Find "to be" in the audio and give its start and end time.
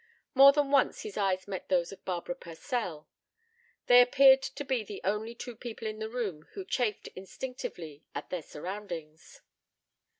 4.41-4.83